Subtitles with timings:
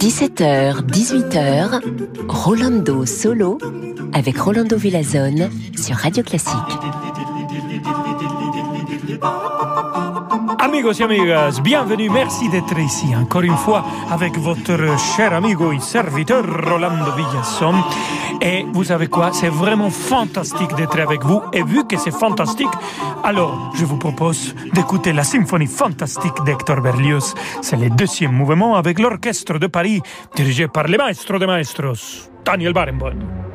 [0.00, 1.80] 17h, 18h,
[2.26, 3.58] Rolando Solo
[4.14, 6.56] avec Rolando Villazone sur Radio Classique.
[10.58, 15.80] Amigos et amigas, bienvenue, merci d'être ici encore une fois avec votre cher amigo et
[15.80, 17.74] serviteur Rolando Villasson.
[18.42, 21.42] Et vous savez quoi, c'est vraiment fantastique d'être avec vous.
[21.52, 22.68] Et vu que c'est fantastique,
[23.22, 27.34] alors je vous propose d'écouter la symphonie fantastique d'Hector Berlioz.
[27.60, 30.00] C'est le deuxième mouvement avec l'orchestre de Paris
[30.34, 33.49] dirigé par le maestro de maestros, Daniel Barenboim.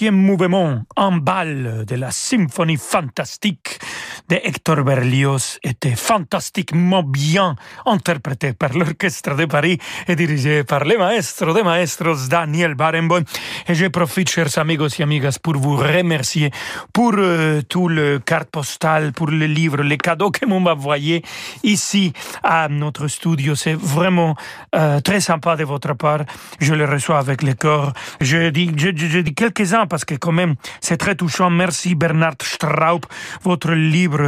[0.00, 3.80] Deuxième mouvement en balle de la symphonie fantastique
[4.30, 10.96] de Hector Berlioz était fantastiquement bien interprété par l'Orchestre de Paris et dirigé par le
[10.96, 13.24] maestro de maestros Daniel Barenboim.
[13.66, 16.52] Et je profite, chers amigos et amigas, pour vous remercier
[16.92, 21.24] pour euh, tout le carte postale, pour le livre, les cadeaux que vous m'envoyez
[21.64, 22.12] ici
[22.44, 23.56] à notre studio.
[23.56, 24.36] C'est vraiment
[24.76, 26.20] euh, très sympa de votre part.
[26.60, 27.92] Je le reçois avec le corps.
[28.20, 31.50] Je dis, je, je dis quelques-uns parce que quand même, c'est très touchant.
[31.50, 33.04] Merci Bernard Straub.
[33.42, 34.19] Votre livre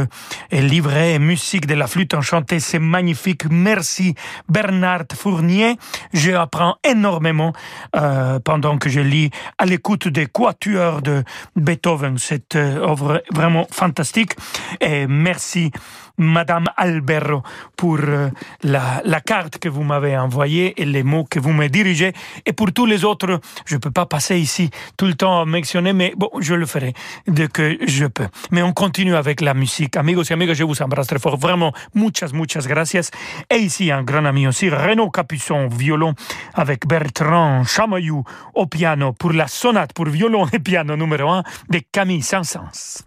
[0.51, 3.45] et livret musique de la flûte enchantée, c'est magnifique.
[3.49, 4.15] Merci
[4.49, 5.77] Bernard Fournier.
[6.13, 7.53] Je apprends énormément
[7.95, 11.23] euh, pendant que je lis à l'écoute des quatuors de
[11.55, 12.17] Beethoven.
[12.17, 14.33] Cette euh, œuvre vraiment fantastique.
[14.81, 15.71] Et merci
[16.17, 17.41] Madame Alberro,
[17.75, 18.29] pour euh,
[18.61, 22.13] la, carte que vous m'avez envoyée et les mots que vous me dirigez.
[22.45, 25.45] Et pour tous les autres, je ne peux pas passer ici tout le temps à
[25.45, 26.93] mentionner, mais bon, je le ferai
[27.27, 28.27] dès que je peux.
[28.51, 29.97] Mais on continue avec la musique.
[29.97, 31.37] Amigos et amigas, je vous embrasse très fort.
[31.37, 33.09] Vraiment, muchas, muchas gracias.
[33.49, 36.13] Et ici, un grand ami aussi, Renaud Capuçon, violon,
[36.53, 38.23] avec Bertrand Chamaillou
[38.53, 43.03] au piano pour la sonate pour violon et piano numéro 1 de Camille Saint-Saëns.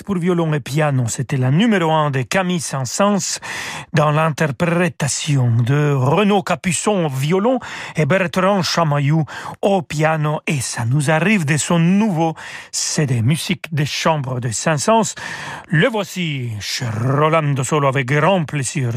[0.00, 3.38] Pour violon et piano, c'était la numéro un de Camille Saint-Saëns
[3.92, 7.58] dans l'interprétation de Renaud Capuçon au violon
[7.94, 9.24] et Bertrand Chamaillou
[9.60, 10.40] au piano.
[10.46, 12.34] Et ça nous arrive de son nouveau
[12.70, 15.14] CD Musique de chambre de Saint-Saëns.
[15.68, 18.92] Le voici chez Rolando Solo avec grand plaisir.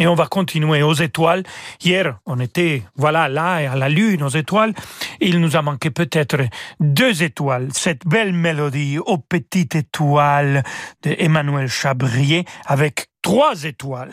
[0.00, 1.44] Et on va continuer aux étoiles.
[1.84, 4.74] Hier, on était, voilà, là, à la lune, aux étoiles.
[5.20, 6.38] Il nous a manqué peut-être
[6.80, 7.68] deux étoiles.
[7.72, 14.12] Cette belle mélodie aux petites étoiles de Emmanuel Chabrier avec trois étoiles.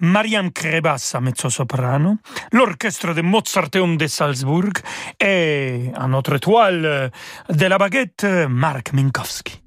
[0.00, 2.16] Marianne Krebassa, mezzo-soprano,
[2.52, 4.72] l'orchestre de Mozarteum de Salzbourg
[5.20, 7.10] et un autre étoile
[7.48, 9.63] de la baguette, Mark Minkowski.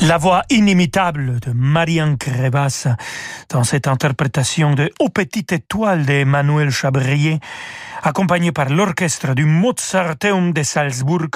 [0.00, 2.86] La voix inimitable de Marianne Crevas
[3.48, 7.40] dans cette interprétation de Aux petites étoiles d'Emmanuel Chabrier
[8.02, 11.28] accompagné par l'orchestre du Mozarteum de Salzbourg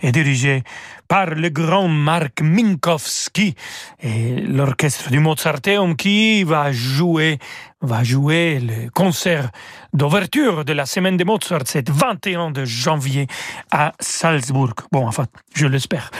[0.00, 0.62] et dirigé
[1.08, 3.54] par le grand Mark Minkowski
[4.02, 7.38] l'orchestre du Mozarteum qui va jouer
[7.82, 9.50] va jouer le concert
[9.92, 13.26] d'ouverture de la semaine de Mozart, c'est 21 de janvier
[13.70, 14.74] à Salzbourg.
[14.92, 16.10] Bon, enfin, je l'espère.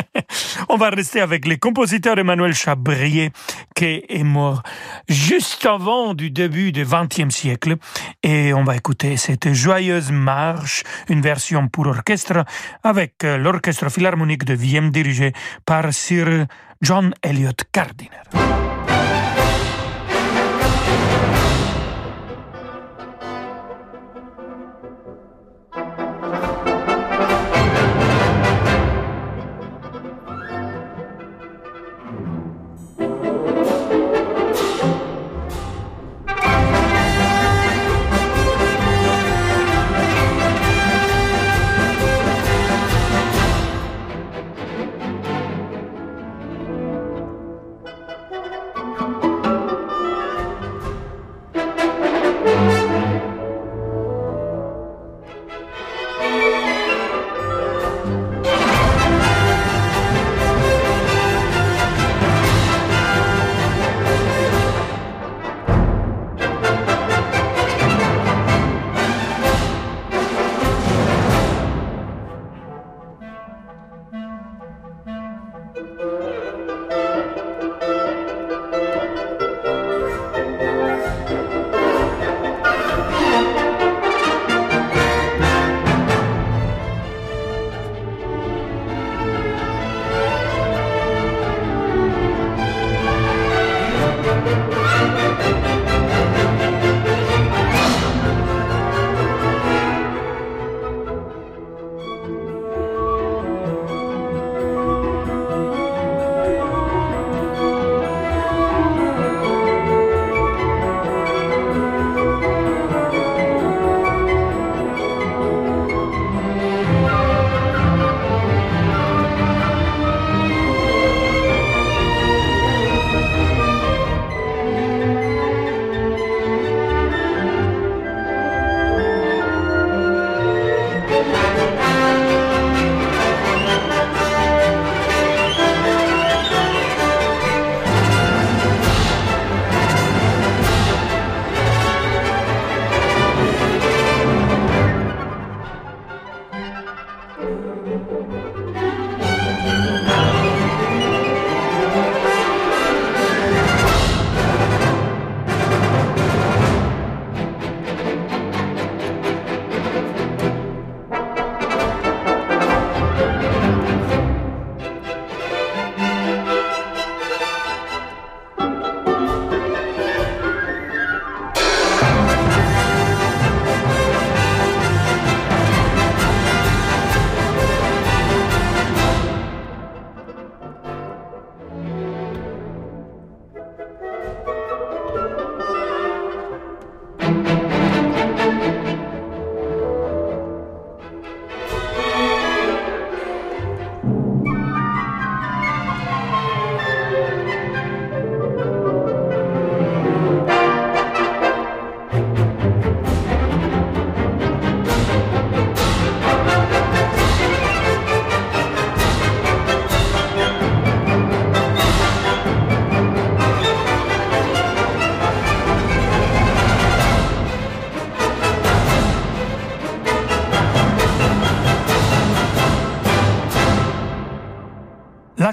[0.68, 3.30] On va rester avec le compositeur Emmanuel Chabrier,
[3.74, 4.62] qui est mort
[5.08, 7.76] juste avant du début du XXe siècle.
[8.22, 12.44] Et on va écouter cette joyeuse marche, une version pour orchestre,
[12.82, 15.32] avec l'orchestre philharmonique de Vienne dirigé
[15.64, 16.46] par Sir
[16.80, 18.81] John Elliott Gardiner.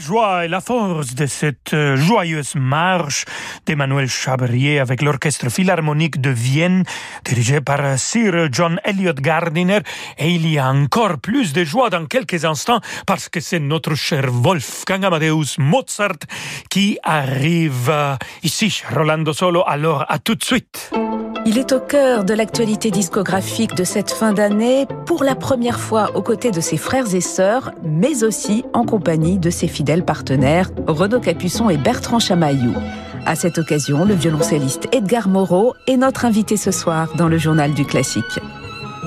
[0.10, 3.26] Joie et la force de cette euh, joyeuse marche
[3.68, 6.84] d'Emmanuel Chabrier avec l'Orchestre Philharmonique de Vienne,
[7.24, 9.82] dirigé par Sir John Elliott Gardiner.
[10.18, 13.94] Et il y a encore plus de joie dans quelques instants parce que c'est notre
[13.94, 16.26] cher Wolfgang Amadeus Mozart
[16.72, 19.64] qui arrive euh, ici, Rolando Solo.
[19.68, 20.90] Alors, à tout de suite.
[21.50, 26.16] Il est au cœur de l'actualité discographique de cette fin d'année, pour la première fois
[26.16, 30.70] aux côtés de ses frères et sœurs, mais aussi en compagnie de ses fidèles partenaires,
[30.86, 32.76] Renaud Capuçon et Bertrand Chamaillou.
[33.26, 37.74] À cette occasion, le violoncelliste Edgar Moreau est notre invité ce soir dans le Journal
[37.74, 38.40] du Classique.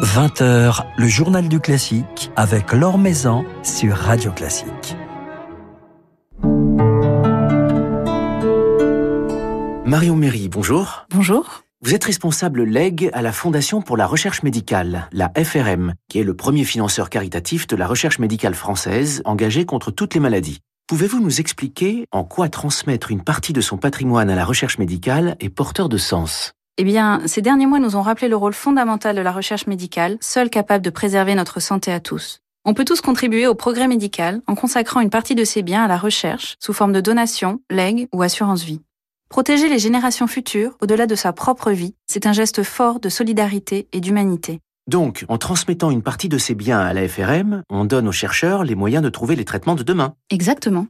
[0.00, 4.96] 20h, le Journal du Classique avec Laure Maison sur Radio Classique.
[9.86, 11.06] Marion Méry, bonjour.
[11.08, 11.62] Bonjour.
[11.84, 16.22] Vous êtes responsable LEG à la Fondation pour la recherche médicale, la FRM, qui est
[16.22, 20.60] le premier financeur caritatif de la recherche médicale française engagée contre toutes les maladies.
[20.86, 25.36] Pouvez-vous nous expliquer en quoi transmettre une partie de son patrimoine à la recherche médicale
[25.40, 26.52] est porteur de sens?
[26.78, 30.18] Eh bien, ces derniers mois nous ont rappelé le rôle fondamental de la recherche médicale,
[30.20, 32.38] seule capable de préserver notre santé à tous.
[32.64, 35.88] On peut tous contribuer au progrès médical en consacrant une partie de ses biens à
[35.88, 38.82] la recherche sous forme de donation, legs ou assurance vie.
[39.32, 43.88] Protéger les générations futures au-delà de sa propre vie, c'est un geste fort de solidarité
[43.94, 44.60] et d'humanité.
[44.88, 48.62] Donc, en transmettant une partie de ses biens à la FRM, on donne aux chercheurs
[48.62, 50.12] les moyens de trouver les traitements de demain.
[50.28, 50.86] Exactement.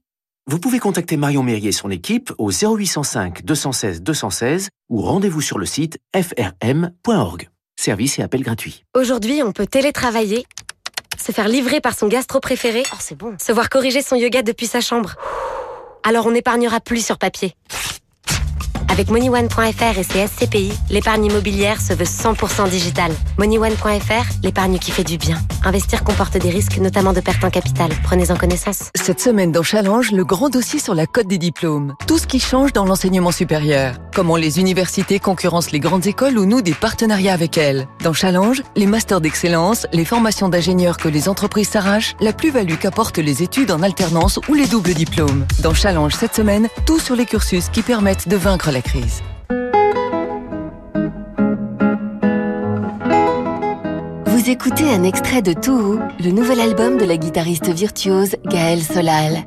[0.51, 5.61] Vous pouvez contacter Marion Mérier et son équipe au 0805 216 216 ou rendez-vous sur
[5.61, 7.49] le site frm.org.
[7.79, 8.83] Service et appel gratuit.
[8.97, 10.47] Aujourd'hui, on peut télétravailler,
[11.17, 13.37] se faire livrer par son gastro préféré, Oh, c'est bon.
[13.41, 15.15] se voir corriger son yoga depuis sa chambre.
[16.03, 17.55] Alors on n'épargnera plus sur papier.
[18.93, 23.13] Avec MoneyOne.fr et ses SCPI, l'épargne immobilière se veut 100% digitale.
[23.39, 25.39] MoneyOne.fr, l'épargne qui fait du bien.
[25.65, 27.91] Investir comporte des risques, notamment de perte en capital.
[28.03, 28.91] Prenez-en connaissance.
[28.95, 31.95] Cette semaine dans Challenge, le grand dossier sur la cote des diplômes.
[32.07, 33.95] Tout ce qui change dans l'enseignement supérieur.
[34.15, 37.89] Comment les universités concurrencent les grandes écoles ou nouent des partenariats avec elles.
[38.05, 43.17] Dans Challenge, les masters d'excellence, les formations d'ingénieurs que les entreprises s'arrachent, la plus-value qu'apportent
[43.17, 45.47] les études en alternance ou les doubles diplômes.
[45.63, 48.82] Dans Challenge cette semaine, tout sur les cursus qui permettent de vaincre la
[54.27, 59.45] Vous écoutez un extrait de Touhou, le nouvel album de la guitariste virtuose Gaëlle Solal.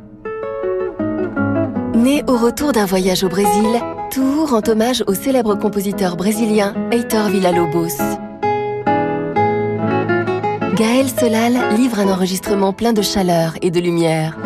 [1.96, 7.30] Né au retour d'un voyage au Brésil, Touhou rend hommage au célèbre compositeur brésilien Heitor
[7.30, 7.98] Villa-Lobos.
[10.76, 14.38] Gaël Solal livre un enregistrement plein de chaleur et de lumière.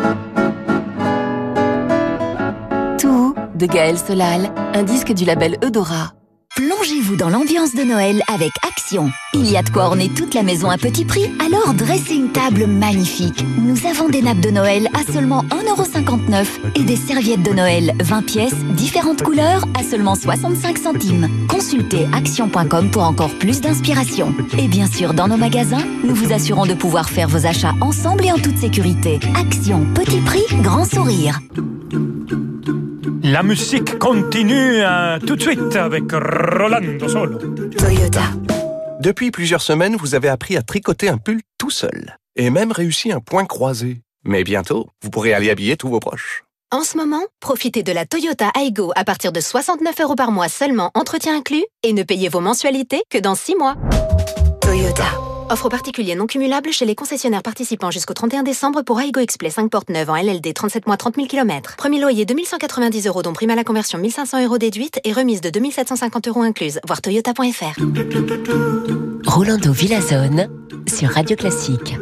[3.60, 6.14] De Gaël Solal, un disque du label Eudora.
[6.56, 9.10] Plongez-vous dans l'ambiance de Noël avec Action.
[9.34, 12.32] Il y a de quoi orner toute la maison à petit prix, alors dressez une
[12.32, 13.44] table magnifique.
[13.58, 18.22] Nous avons des nappes de Noël à seulement 1,59€ et des serviettes de Noël 20
[18.24, 21.28] pièces, différentes couleurs à seulement 65 centimes.
[21.48, 24.34] Consultez action.com pour encore plus d'inspiration.
[24.58, 28.24] Et bien sûr, dans nos magasins, nous vous assurons de pouvoir faire vos achats ensemble
[28.24, 29.20] et en toute sécurité.
[29.38, 31.40] Action, petit prix, grand sourire.
[33.30, 37.38] La musique continue hein, tout de suite avec Rolando Solo.
[37.78, 38.22] Toyota.
[38.98, 42.16] Depuis plusieurs semaines, vous avez appris à tricoter un pull tout seul.
[42.34, 44.02] Et même réussi un point croisé.
[44.24, 46.42] Mais bientôt, vous pourrez aller habiller tous vos proches.
[46.72, 50.48] En ce moment, profitez de la Toyota Aygo à partir de 69 euros par mois
[50.48, 53.76] seulement, entretien inclus, et ne payez vos mensualités que dans 6 mois.
[54.60, 55.29] Toyota.
[55.50, 59.68] Offre particulier non cumulable chez les concessionnaires participants jusqu'au 31 décembre pour Aygo Express 5
[59.68, 61.74] portes neuves en LLD 37 mois 30 000 km.
[61.76, 65.50] Premier loyer 2190 euros dont prime à la conversion 1500 euros déduite et remise de
[65.50, 66.78] 2750 euros incluse.
[66.86, 67.80] Voir toyota.fr.
[69.26, 70.48] Rolando Villazone
[70.86, 71.96] sur Radio Classique.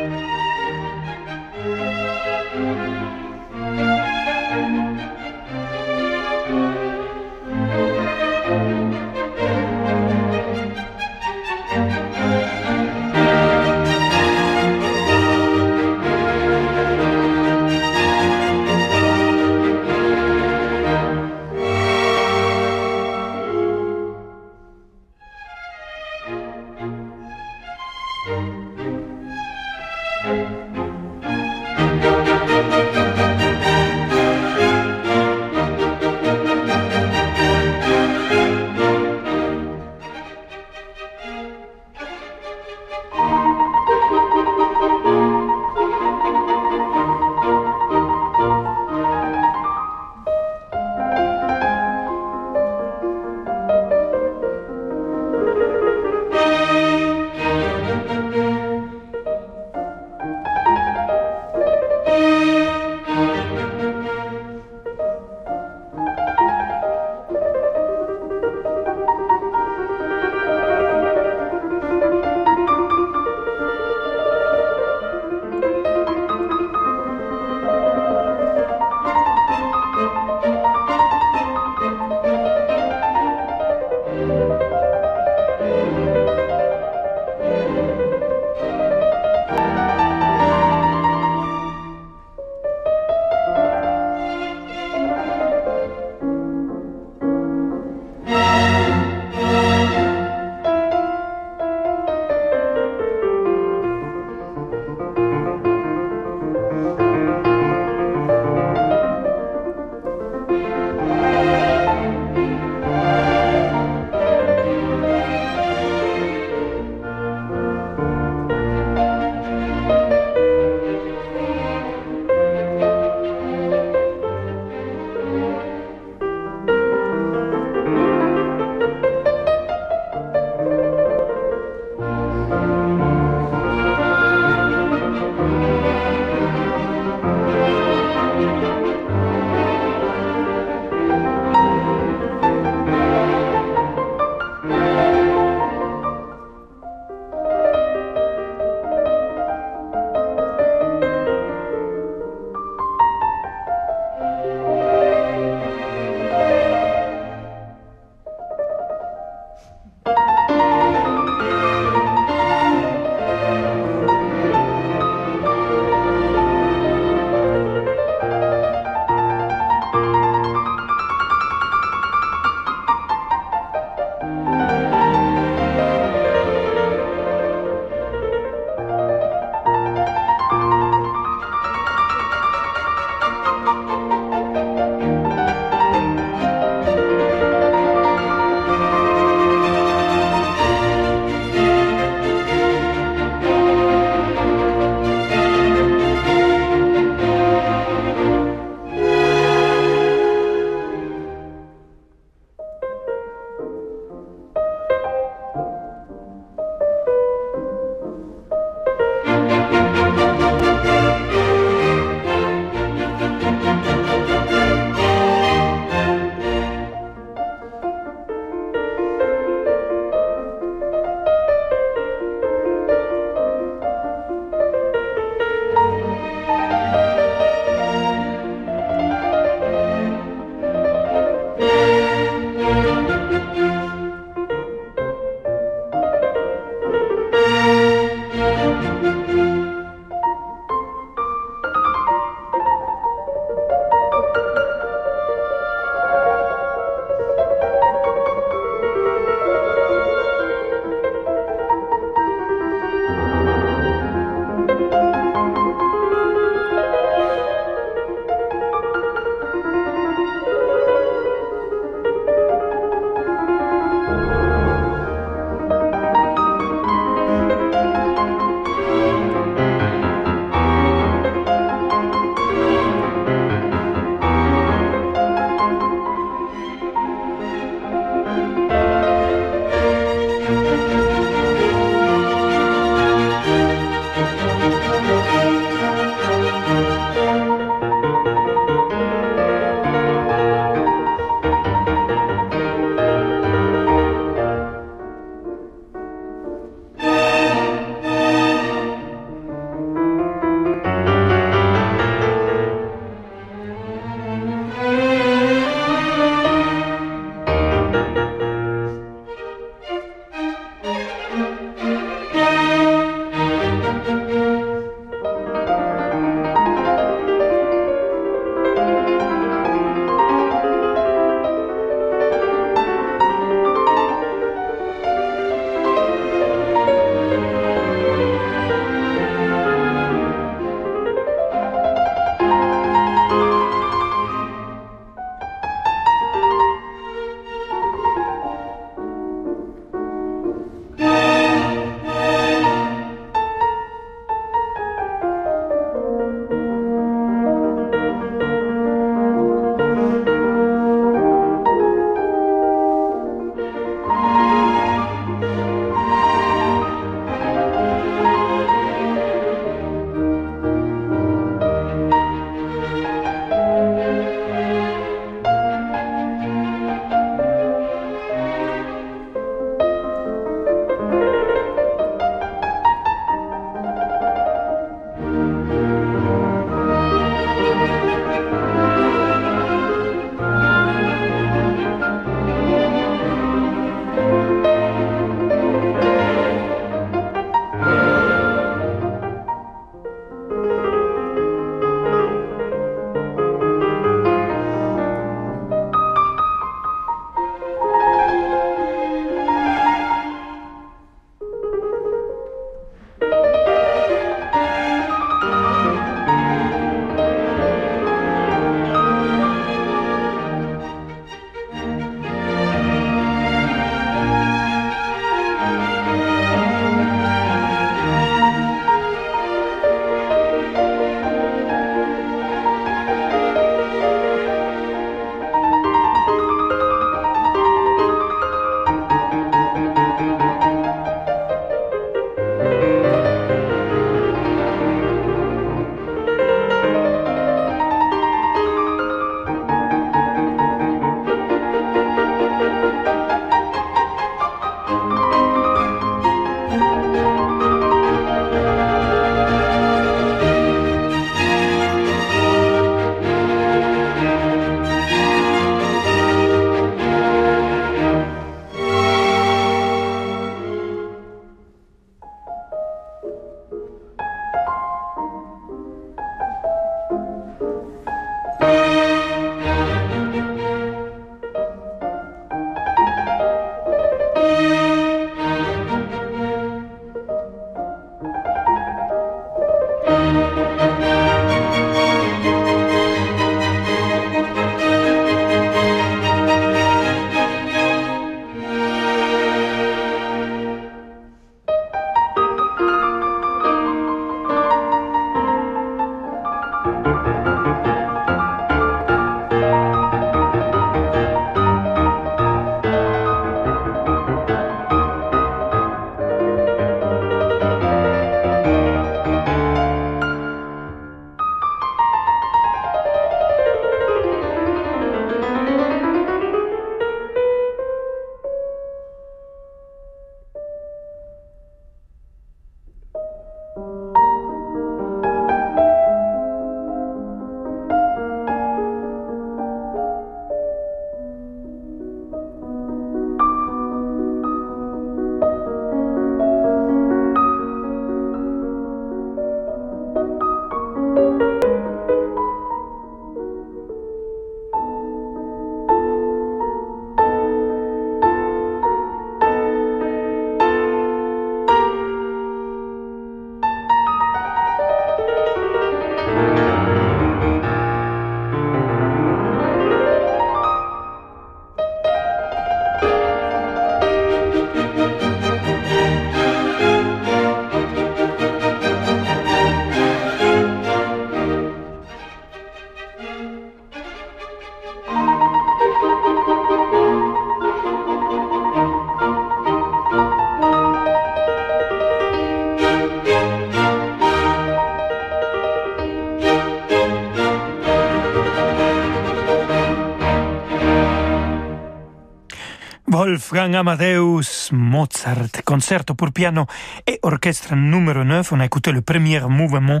[593.48, 596.66] Wolfgang Amadeus Mozart, concerto pour piano
[597.05, 598.52] et orchestre numéro 9.
[598.52, 600.00] On a écouté le premier mouvement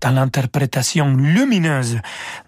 [0.00, 1.98] dans l'interprétation lumineuse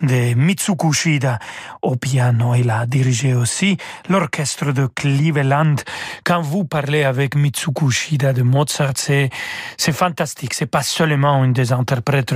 [0.03, 1.39] de Mitsuko Shida
[1.83, 2.55] au piano.
[2.55, 5.77] Il a dirigé aussi l'orchestre de Cleveland.
[6.25, 9.31] Quand vous parlez avec Mitsuko Shida de Mozart, c'est,
[9.77, 10.55] c'est fantastique.
[10.55, 12.35] C'est pas seulement une des interprètes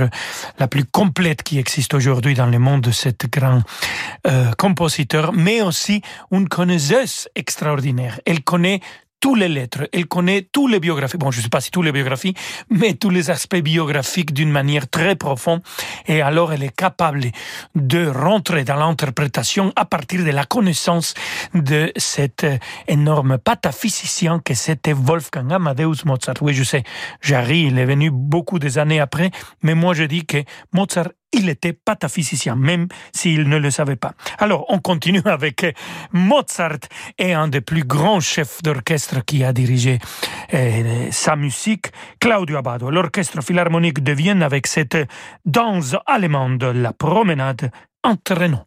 [0.57, 3.61] la plus complète qui existe aujourd'hui dans le monde de cet grand
[4.27, 8.19] euh, compositeur, mais aussi une connaisseuse extraordinaire.
[8.25, 8.81] Elle connaît
[9.25, 11.85] tous les lettres, elle connaît toutes les biographies, bon je ne sais pas si toutes
[11.85, 12.35] les biographies,
[12.69, 15.61] mais tous les aspects biographiques d'une manière très profonde,
[16.05, 17.31] et alors elle est capable
[17.73, 21.15] de rentrer dans l'interprétation à partir de la connaissance
[21.55, 22.45] de cet
[22.87, 26.35] énorme pataphysicien que c'était Wolfgang Amadeus Mozart.
[26.41, 26.83] Oui, je sais,
[27.21, 29.31] Jarry, il est venu beaucoup des années après,
[29.63, 34.13] mais moi je dis que Mozart il était pataphysicien, même s'il ne le savait pas.
[34.39, 35.65] Alors, on continue avec
[36.11, 39.99] Mozart et un des plus grands chefs d'orchestre qui a dirigé
[40.53, 41.87] euh, sa musique,
[42.19, 42.89] Claudio Abbado.
[42.89, 44.97] L'orchestre philharmonique de Vienne avec cette
[45.45, 47.71] danse allemande, la promenade
[48.03, 48.65] entraînant.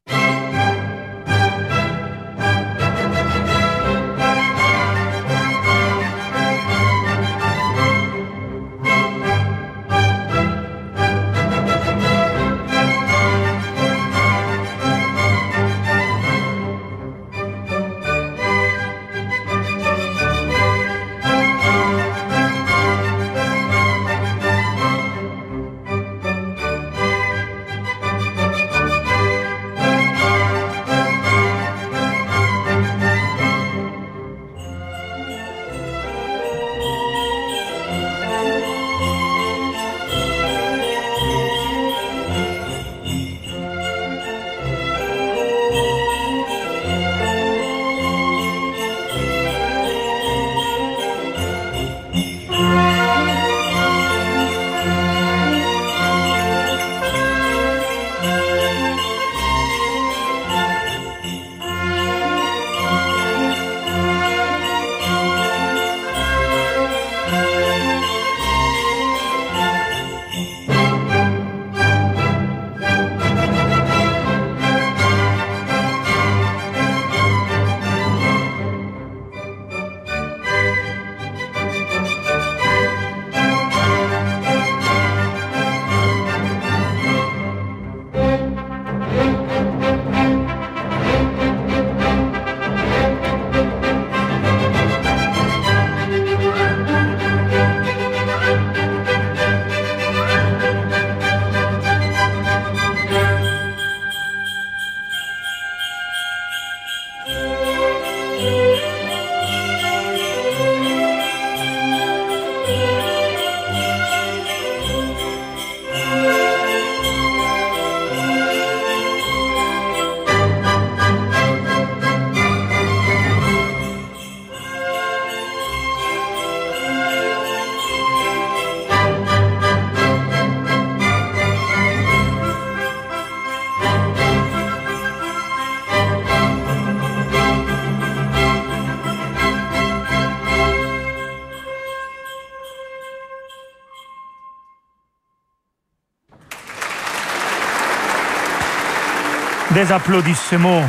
[149.79, 150.83] Des applaudissements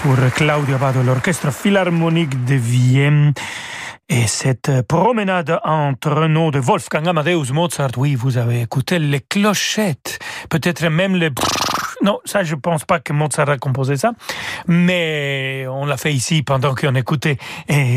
[0.00, 3.32] pour Claudio Abbado, l'Orchestre Philharmonique de Vienne.
[4.08, 10.20] Et cette promenade entre nous de Wolfgang Amadeus Mozart, oui, vous avez écouté les clochettes,
[10.50, 11.30] peut-être même les
[12.02, 14.12] non, ça, je pense pas que Mozart a composé ça,
[14.66, 17.38] mais on l'a fait ici pendant qu'on écoutait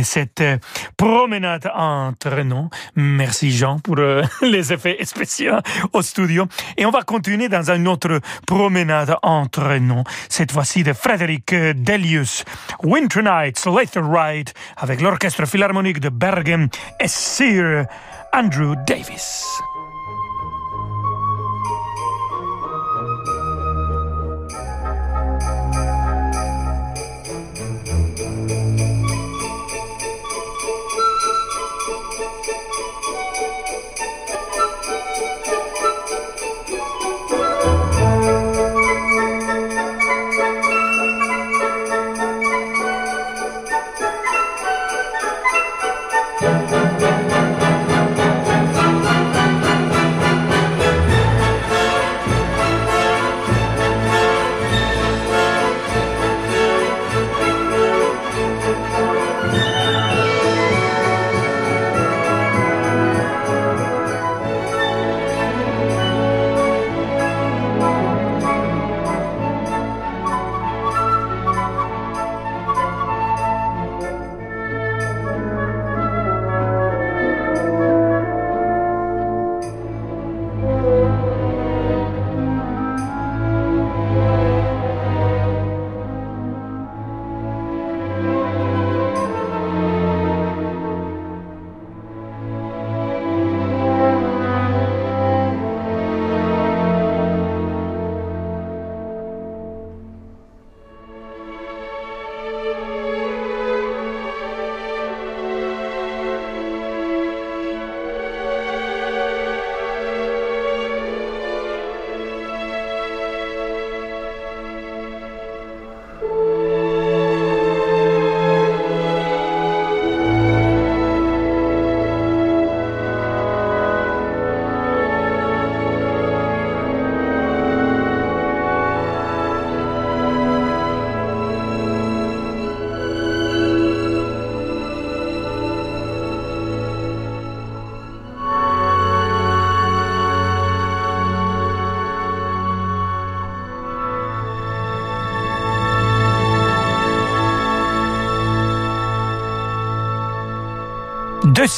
[0.03, 0.57] cette euh,
[0.97, 2.69] promenade entre nous.
[2.95, 5.57] Merci Jean pour euh, les effets spéciaux
[5.93, 6.47] au studio.
[6.77, 12.43] Et on va continuer dans une autre promenade entre nous, cette fois-ci de Frédéric Delius,
[12.83, 17.85] Winter Nights, Later Ride, avec l'Orchestre Philharmonique de Bergen et Sir
[18.33, 19.45] Andrew Davis.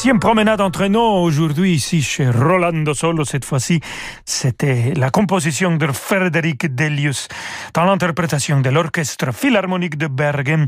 [0.04, 3.24] Deuxième promenade entre nous aujourd'hui ici chez Rolando Solo.
[3.24, 3.80] Cette fois-ci,
[4.26, 7.30] c'était la composition de Frédéric Delius
[7.74, 10.68] dans l'interprétation de l'orchestre philharmonique de Bergen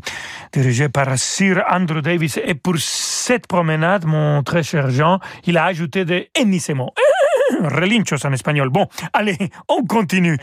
[0.53, 2.39] dirigé par Sir Andrew Davis.
[2.45, 6.93] Et pour cette promenade, mon très cher Jean, il a ajouté des hennissements.
[7.63, 8.69] Relinchos en espagnol.
[8.69, 9.37] Bon, allez,
[9.67, 10.37] on continue.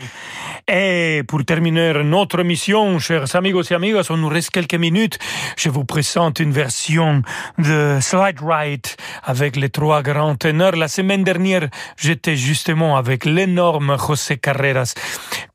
[0.67, 5.19] Et pour terminer notre mission, chers amigos et amigas, on nous reste quelques minutes.
[5.57, 7.21] Je vous présente une version
[7.57, 10.75] de Slide Right avec les trois grands ténors.
[10.75, 14.93] La semaine dernière, j'étais justement avec l'énorme José Carreras.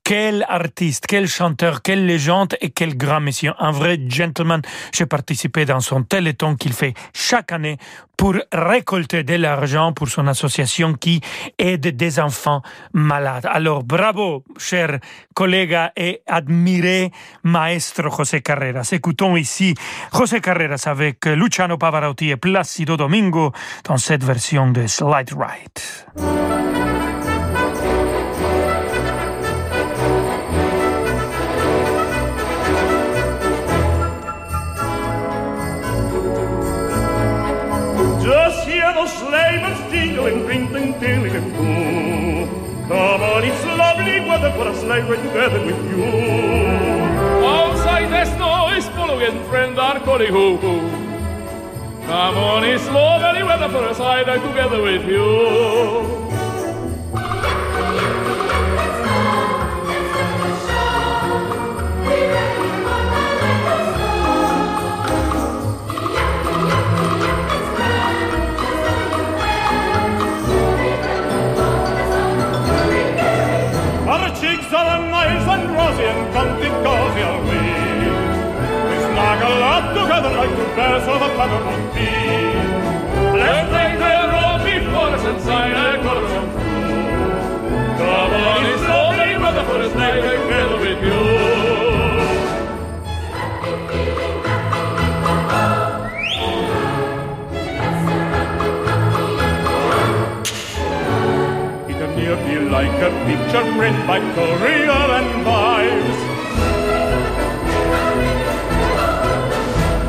[0.09, 3.53] Quel artiste, quel chanteur, quelle légende et quel grand monsieur.
[3.59, 4.63] Un vrai gentleman.
[4.91, 7.77] J'ai participé dans son téléthon qu'il fait chaque année
[8.17, 11.21] pour récolter de l'argent pour son association qui
[11.59, 12.63] aide des enfants
[12.95, 13.45] malades.
[13.51, 14.99] Alors bravo, cher
[15.35, 18.89] collègue et admiré maestro José Carreras.
[18.93, 19.75] Écoutons ici
[20.17, 23.53] José Carreras avec Luciano Pavarotti et Placido Domingo
[23.85, 26.07] dans cette version de Slide Right.
[40.19, 42.89] Bells jingling, ringling, tingling, and boom.
[42.89, 46.05] Come on, it's lovely weather for a sleigh ride together with you.
[47.47, 50.81] Outside the snow is following, friends are calling hoo hoo.
[52.07, 56.28] Come on, it's lovely weather for a sleigh ride together with you.
[75.51, 77.61] And rosy and comfy cozy are we.
[78.89, 82.13] We snuggle up together like two bears of a feather would be.
[83.43, 86.89] Let's take the road before us and sign a chorus of true.
[87.99, 91.58] Come on, it's lovely weather for a sleigh ride together with you.
[102.71, 106.19] Like a picture print by Courier and Vibes.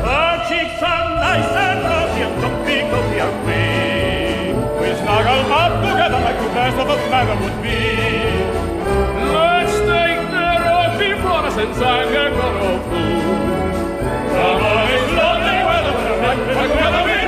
[0.04, 3.62] Our cheeks are nice and rosy and comfy, comfy are we.
[4.80, 7.80] We snuggle up together like two bears of a feather would be.
[9.32, 13.20] Let's take the road before us and sign a chorus of true.
[14.36, 17.19] Come on, it's lovely weather a ride together with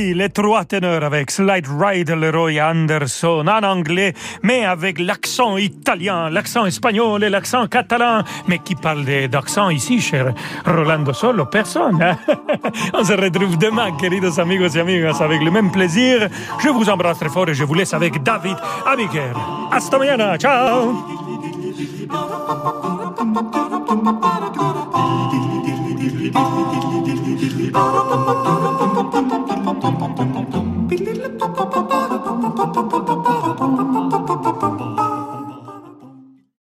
[0.00, 6.64] les trois ténors avec Slide Ride Leroy Anderson en anglais, mais avec l'accent italien, l'accent
[6.66, 8.22] espagnol et l'accent catalan.
[8.48, 10.32] Mais qui parle d'accent ici, cher
[10.64, 11.46] Rolando Solo?
[11.46, 12.00] Personne.
[12.02, 12.16] hein?
[12.94, 16.28] On se retrouve demain, queridos amigos et amigas, avec le même plaisir.
[16.62, 19.32] Je vous embrasse très fort et je vous laisse avec David Amiguer.
[19.70, 20.94] Hasta mañana, ciao.
[32.66, 33.09] pa pa pa